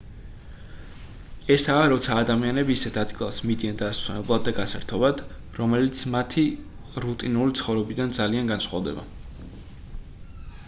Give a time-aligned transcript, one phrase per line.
[1.55, 5.21] ესაა როცა ადამიანები ისეთ ადგილას მიდიან დასასვენებლად და გასართობად
[5.59, 6.45] რომელიც მათი
[7.05, 9.05] რუტინული ცხოვრებიდან ძალიან განსხვავდება